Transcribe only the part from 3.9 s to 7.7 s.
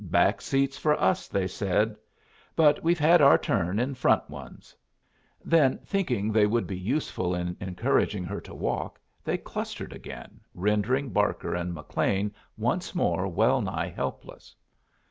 front ones." Then, thinking they would be useful in